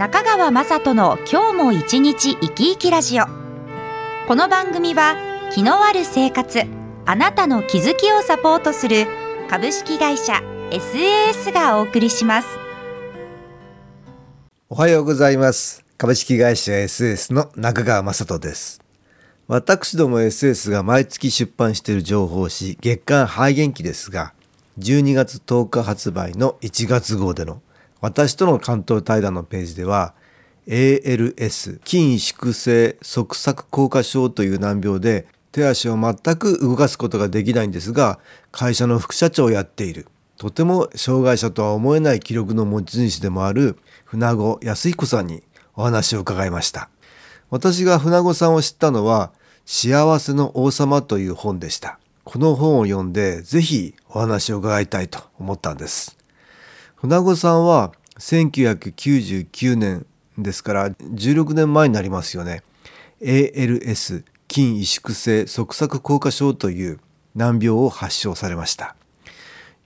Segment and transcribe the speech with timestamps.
[0.00, 3.26] 中川雅人の今日も一日生き生きラジオ。
[4.26, 5.14] この番組は
[5.52, 6.62] 気のある生活
[7.04, 9.06] あなたの気づきをサポートする
[9.50, 10.40] 株式会社
[10.70, 12.48] SAS がお送りします。
[14.70, 15.84] おはようございます。
[15.98, 18.80] 株式会社 SAS の中川雅人です。
[19.48, 24.32] 私ども SS が毎月出版している情報誌月刊肺元気ですが
[24.78, 27.60] 12月10日発売の1月号での
[28.00, 30.14] 私との関東対談のページでは
[30.66, 38.20] ALS 筋縮性側索硬化症という難病で手足を全く動かすことができないんですが
[38.52, 40.06] 会社の副社長をやっている。
[40.36, 45.42] とても障害者とは思えない記録の持ち主でもある船子康彦さんに
[45.76, 46.88] お話を伺いました。
[47.50, 49.32] 私が船子さんを知ったのは
[49.66, 51.98] 幸せの王様という本でした。
[52.24, 56.19] この本を読んでぜひお話を伺いたいと思ったんです。
[57.02, 60.04] 船子さんは1999年
[60.36, 62.62] ですから16年前になりますよね。
[63.22, 67.00] ALS 筋萎縮性側索硬化症という
[67.34, 68.96] 難病を発症されました。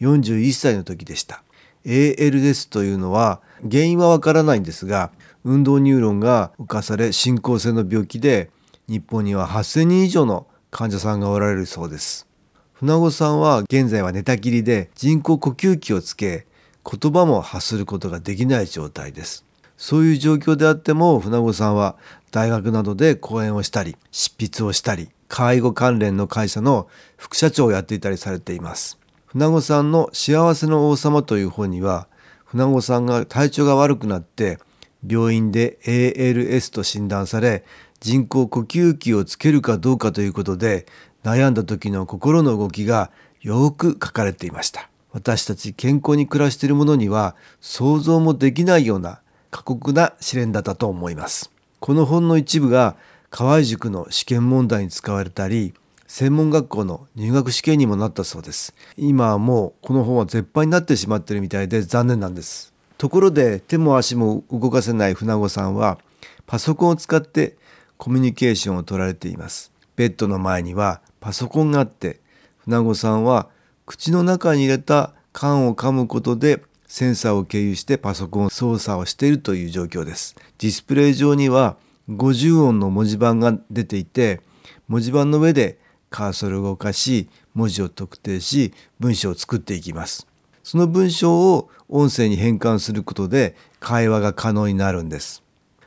[0.01, 1.45] 41歳の時でした。
[1.85, 5.13] ALS というのは原因はわからないんですが
[5.45, 8.51] 運動ニューロンが侵され進行性の病気で
[8.89, 12.27] 日本には8000人以上の患者さんがおられるそうです。
[12.73, 16.49] 船子さんは現在は寝たきりで人工呼吸器をつけ
[16.85, 19.45] 言葉も発することができない状態です。
[19.77, 21.97] そういう状況であっても船子さんは
[22.31, 28.99] 大学などで講演をしたり執筆をしたり介護関連の会社の副社長をやっていたりされています。
[29.27, 32.07] 船子さんの幸せの王様という本には
[32.45, 34.59] 船子さんが体調が悪くなって
[35.07, 37.65] 病院で ALS と診断され
[37.99, 40.87] 人工呼吸器をつけるかどうかということで
[41.25, 44.89] 悩んだ時の心の動きがよく書かれていました。
[45.15, 49.21] 私たち健康に暮らしている者には想像もできないような
[49.53, 51.53] 過酷な試練だったと思います。
[51.79, 52.97] この本の一部が
[53.31, 55.73] 河合塾の試験問題に使われたり
[56.09, 58.75] 専門学校の入学試験にもなったそうです。
[58.97, 62.75] 今はもうこの本は絶版になってしまってるみたいで残念なんです。
[62.99, 65.99] ところで手も足も動かせない船子さんは
[66.45, 67.57] パソコンを使って
[67.99, 69.71] コミュニケーションを取られています。
[69.95, 72.19] ベッドの前にはパソコンがあって
[72.65, 73.49] 船子さんは
[73.87, 80.37] 口の中に入れた缶を噛むことでセンサーを経由してパソコン操作をしているという状況です。
[80.59, 81.77] ディスプレイ上には
[82.09, 84.41] 50音の文字盤が出ていて
[84.89, 85.79] 文字盤の上で
[86.09, 90.27] カーソルを動かし文字を特定し文章を作っていきます。
[90.63, 95.43] その文章を音声に変換することで会話が可能になるんです。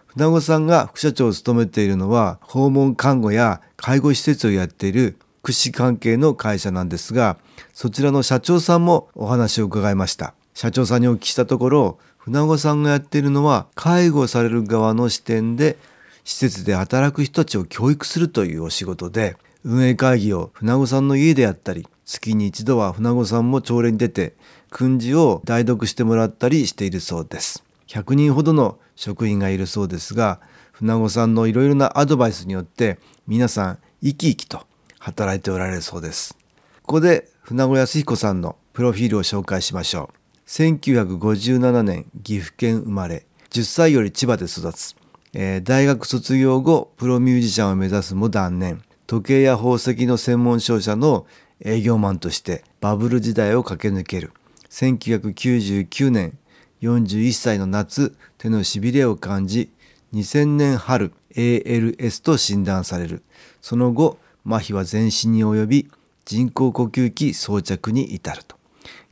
[0.06, 7.38] 船子さんが副社長を務めているのは訪問看護や介護施設をやっている福祉関係の会社なんですが
[7.72, 10.34] そちらの社長さんもお話を伺いました。
[10.54, 15.78] 社長さんにお聞きしたところ船子さんがやっているのは介護される側の視点で
[16.26, 24.34] 施設で働く人たちを教育するというお仕事で運営会議を船子さんの家でやったり月に一度は船子さんも朝礼に出て
[24.70, 27.64] 訓示を代読してもらったりしているそうです。
[27.88, 30.42] 100人ほどの職員がいるそうですが
[30.74, 34.67] 船子さんのいろいろなアドバイスによって皆さん生き生きと
[35.08, 36.38] 働いておられるそうです。
[36.82, 40.50] ここで船子康彦さんのプロフィールを紹介しましょう。
[40.50, 44.98] 1957年岐阜県生まれ、10歳より千葉で育つ。
[45.34, 48.82] えー、大学卒業後、プロミュージシャンを目指すも断念。
[49.06, 51.26] 時計や宝石の専門商社の
[51.64, 54.34] 営業マンとしてバブル時代を駆け抜ける。
[54.70, 56.38] 1999年、
[56.82, 59.72] 41歳の夏、手のしびれを感じ、
[60.14, 63.24] 2000年春、ALS と診断される。
[63.62, 65.92] その後、麻痺は全身に及び
[66.24, 68.56] 人工呼吸器装着に至ると。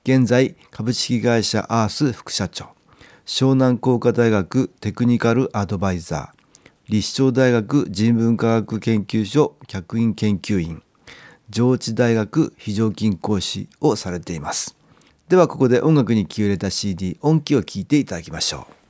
[0.05, 2.69] 現在株式会社アース副社長
[3.25, 10.81] 湘南工科大学テクニカルアドバイザー立正大学人文科学研究所客員研究員
[11.49, 14.77] 上智大学非常勤講師をされています。
[15.27, 18.84] ではここで音楽に気を入れた CD 音機を聴いていただきましょう。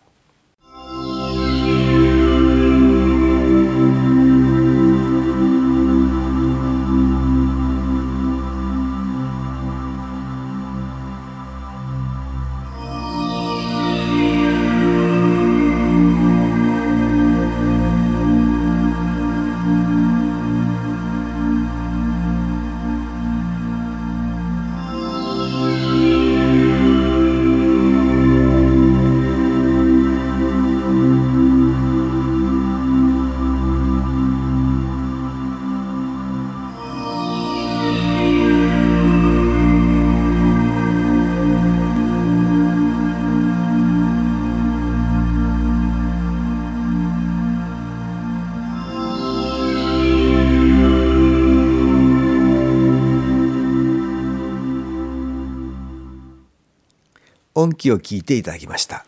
[57.55, 59.05] 音気を聞いていただきました。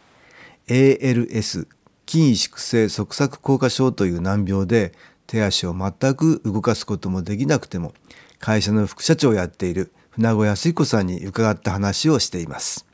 [0.68, 1.68] ALS
[2.08, 4.94] 筋萎縮性側索硬化症という難病で
[5.28, 7.94] 手足を全く動かすこともできなくても
[8.40, 12.86] 会社の副社長をやっている船子康彦さんに伺った話をしています。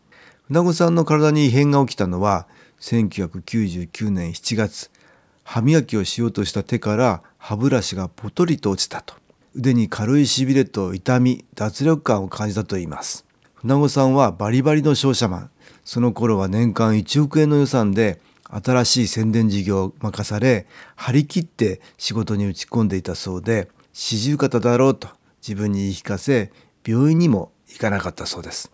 [0.47, 2.47] 船子さんの体に異変が起きたのは
[2.81, 4.91] 1999年7月
[5.43, 9.15] 歯磨きをしようとした手から歯ブラシがポトリと落ちたと。
[9.55, 13.25] 腕に軽いしびれと痛み脱力感を感じたといいます。
[13.63, 15.49] 船子さんはバリバリの商社マン。
[15.85, 20.67] その頃は年間1億円の予算で新しい宣伝事業を任され
[20.97, 25.07] 張り切って仕事に打ち込んでいたそうで四十肩だろうと
[25.41, 26.51] 自分に言い聞かせ
[26.85, 28.69] 病院にも行かなかったそうです。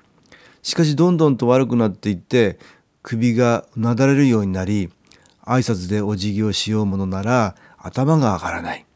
[0.63, 2.57] しかしどんどんと悪くなっていって
[3.03, 4.89] 首がうなだれるようになり
[5.45, 8.87] 挨拶でお辞儀をしようものなら頭が上がらない。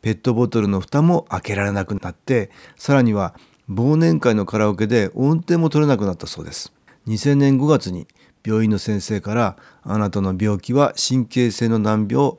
[0.00, 3.34] ペットボトルの蓋も開けられなくなってさらには
[3.70, 6.72] 忘年会のカラオケで音程も取れなくなったそうです。
[7.06, 8.06] 2000年5月に
[8.44, 12.32] 病院の先生からあなたの病気は神経性の難病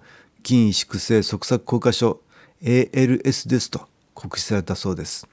[0.46, 2.22] 筋萎縮性側索硬化症
[2.62, 5.28] ALS ですと告知されたそうです。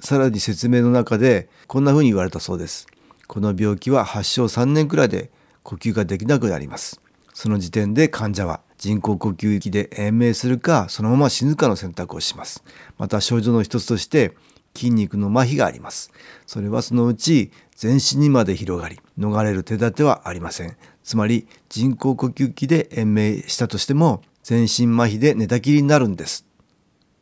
[0.00, 2.86] さらに説明の中でこんな風に言われたそうです
[3.26, 5.30] この病気は発症3年くらいで
[5.62, 7.00] 呼吸ができなくなります
[7.32, 12.62] その時点で患者は人工呼吸器で延命するかそのまま死ぬかの選択をします。
[12.98, 14.34] また症状の一つとして
[14.76, 16.12] 筋肉の麻痺があります。
[16.46, 20.76] それはそのうち全身にまで広がり逃れる手立てはありません。
[21.02, 26.44] つまり人工呼吸器で延命したとしても全身麻痺で寝たきりになるんです。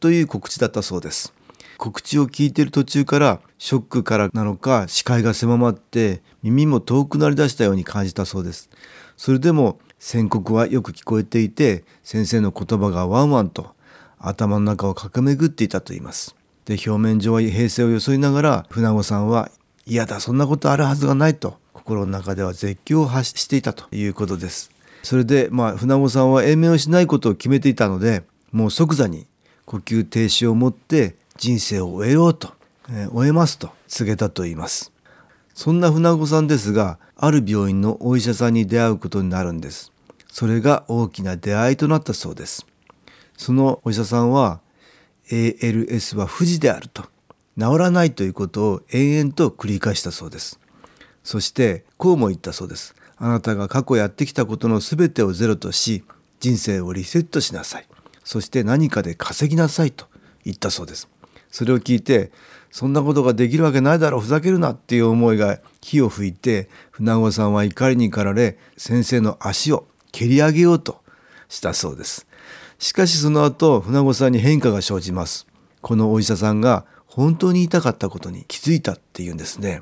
[0.01, 1.33] という告知だったそうです。
[1.79, 8.71] 告知を聞いている途中からショックからなのか視界が狭まって耳も遠くなりだしたように感じたそうです。
[9.17, 13.75] それでも宣告はよく聞こえていて先生の言葉がワンワンと
[14.19, 16.37] 頭の中を駆け巡っていたと言います。
[16.67, 19.51] で表面上は平静を装いながら船子さんは
[19.87, 24.71] 嫌だそんなことあるはずがないと心の中では絶叫を発していたということです。
[25.03, 28.23] それでまあ船子さんは延命をしないことを決めていたので
[28.53, 29.27] もう即座に
[29.67, 32.55] 呼吸停止をもって人生を終えようと、
[32.89, 34.93] えー、終えますと告げたと言います。
[35.53, 39.93] そんな船子さんですがある病院のお医者さんに出会うことになるんです。
[40.29, 42.67] それが大きな出会いとなったそうです。
[43.37, 44.61] そのお医者さんは
[45.31, 47.05] ALS は不治であると。
[47.57, 50.59] 治らないということを延々と繰り返したそうです。
[51.23, 52.95] そしてこうも言ったそうです。
[53.17, 56.05] あなたが過去やってきたことの全てをゼロとし
[56.41, 57.87] 人生をリセットしなさい。
[58.25, 60.07] そして何かで稼ぎなさいと
[60.45, 61.09] 言ったそうです。
[61.51, 62.33] それを聞いて
[62.73, 64.21] そんなことができるわけないだろう。
[64.21, 71.03] ふざけるなっていう思いが火を吹いて船子さんは怒りに駆られ先生の足を蹴り上げようと
[71.49, 72.27] したそうです。
[72.85, 75.47] しかしその後船子さんに変化が生じます。
[75.81, 79.81] このお医者さんが本当に痛かったことに気づいたっていうんですね。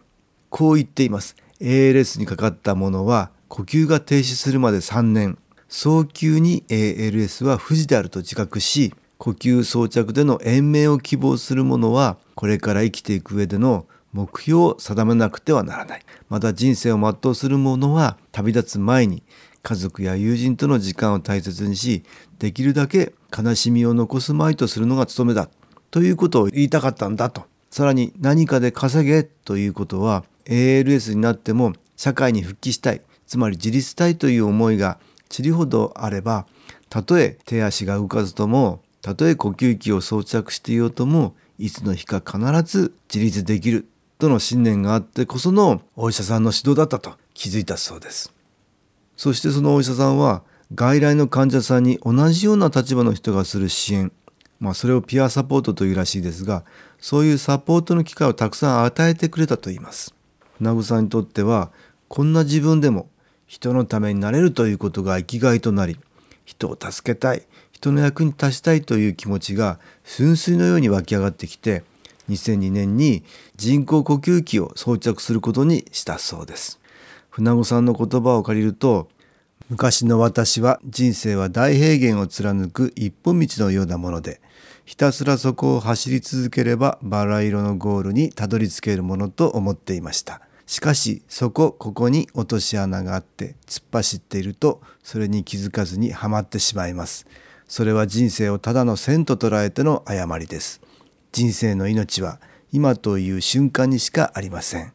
[0.50, 1.34] こう言っています。
[1.60, 5.36] ALS にかかったものは呼吸が停止するまで3年。
[5.68, 16.02] 早急に ALS は不治であると自覚し呼吸装着での延命を希望する者はこれから生きていく上での目標を定めなくてはならない。
[16.28, 19.24] また人生を全うする者は旅立つ前に
[19.62, 22.02] 家族や友人との時間を大切にし
[22.42, 25.48] できるだけ悲しみを残すまいとするのが務めだ
[25.92, 27.44] ということを言いたかったんだと。
[27.70, 36.46] さらに何かで稼げということは ALS になっても社会に復帰したいつまり自立したいという思いがちりほどあれば
[36.90, 43.86] たとえ手足が動かずともたとえ呼吸器を装着していようともいつの日か必ず自立できる
[44.18, 48.32] との信念があってこそのお医者さんの指導だったと気づいたそうです。
[49.16, 50.42] そしてそのお医者さんは
[50.74, 54.10] 外来の患者さんに同じような立場の人がする支援。
[54.58, 56.64] まあそれをピアサポートというらしいですが
[56.98, 60.14] そういうサポートの機会をたくさん与えてくれたと言います。
[60.58, 61.72] 船具さんにとっては
[62.08, 63.08] こんな自分でも
[63.46, 65.98] 人のためになれるということが生きがいとなり
[66.44, 71.82] 人を助けたい人の役に立ちたいという気持ちが噴水のように湧き上がってきて
[72.30, 73.24] 2002年に
[73.56, 76.80] 人工呼吸器を装着することにしたそうです。
[77.30, 79.08] 船子さんの言葉を借りると
[79.72, 84.42] 昔の私は人生は大平原を貫く一本道のようなもので
[84.84, 97.26] ひたすらそこを走り続ければバラ色のゴールにたどり着けるものと思っていましたしかしそこここに落とし穴があって突っ走っているとそれに気づかずにはまってしまいます
[97.66, 100.82] それは人生をただの線と捉えての誤りです。
[101.32, 102.38] 人生の命は
[102.70, 104.92] 今という瞬間にしかありません。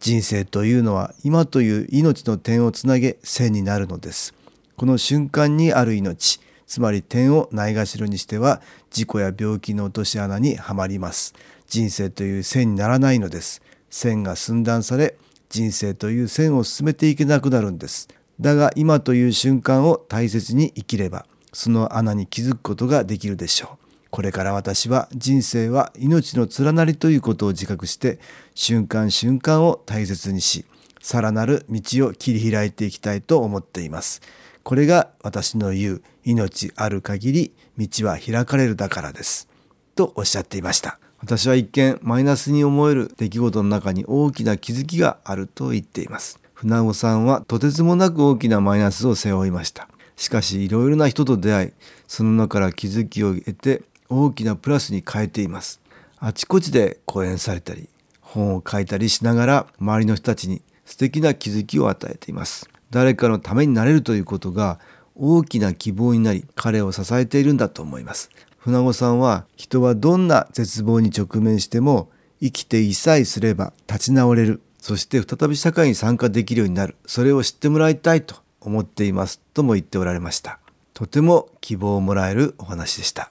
[0.00, 4.34] 人生というのは今という命の点をつなげ線になるのです。
[4.76, 11.34] この瞬間にある命、つまり点をないがしろにしては事故や病気の落とし穴にはまります。
[11.68, 13.62] 人生という線にならないのです。
[13.90, 15.16] 線が寸断され
[15.50, 18.08] 人生という線を進めていけなくなるんです
[18.40, 23.79] だが今という瞬間を大切に生きればその穴に気づくことができるでしょう
[24.10, 28.18] これから私は人生は命の連なりということを自覚して
[28.54, 30.64] 瞬間瞬間を大切にし
[31.00, 34.20] さらなる道を切り開いていきたいと思っています。
[34.62, 39.48] これが私の言う命ある限り道は開かれるだからです。
[39.94, 40.98] とおっしゃっていました。
[41.18, 46.38] 私は一見マイナスに思える出来事の中に大きな気づきがあると言っています。
[46.52, 49.88] 船子さんはとてつもなく大きなマイナスを背負いました。
[50.16, 51.72] しかしいろいろな人と出会い
[52.06, 55.80] その中から気づきを得て大きなプラスに変えています。
[56.18, 57.88] あちこちで講演されたり
[58.20, 62.68] 本を書いたりしながら周りの人たちに素敵な気づきを与えています。
[62.90, 64.78] 誰かのためになれるということが
[65.14, 68.30] 大きな希望になり彼を支えているんだと思います。
[68.58, 72.10] 船子さんは人はどんな絶望に直面しても
[72.42, 74.60] 生きていさえすれば立ち直れる。
[74.78, 76.96] そして再び社会に参加できるようになる。
[77.06, 79.40] それを知ってもらいたいと思っています。
[79.54, 80.58] とも言っておられました。
[80.94, 83.30] とても希望をもらえるお話でした。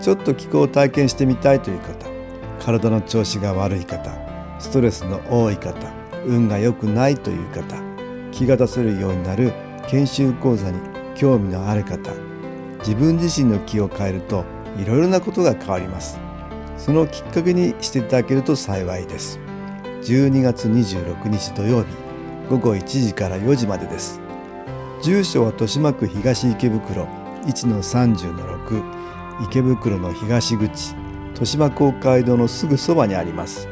[0.00, 2.06] ちょっと気候を体験してみたいという方
[2.60, 4.10] 体の調子が悪い方
[4.58, 5.74] ストレスの多い方
[6.26, 7.76] 運が良くないという方
[8.32, 9.52] 気が出せるようになる
[9.88, 10.78] 研修講座に
[11.14, 12.12] 興味のある方
[12.80, 14.44] 自分自身の気を変えると
[14.78, 16.20] いろいろなことが変わります。
[16.76, 19.40] そのきっかけにしていただけると幸いです。
[20.02, 21.86] 12月26日土曜日
[22.48, 24.20] 午後1時から4時までです。
[25.02, 27.06] 住所は豊島区東池袋
[27.46, 28.95] 1-30-6
[29.42, 30.94] 池袋の東口
[31.30, 33.68] 豊島公会堂のすぐそばにあります。